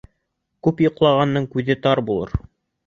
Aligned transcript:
Күп 0.67 0.81
йоҡлағандың 0.87 1.47
күҙе 1.55 1.81
тар 1.87 2.05
булыр. 2.11 2.37